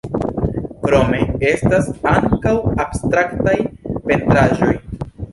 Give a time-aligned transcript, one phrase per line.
[0.85, 1.17] Krome,
[1.49, 2.53] estas ankaŭ
[2.85, 3.53] abstraktaj
[4.09, 4.73] pentraĵoj.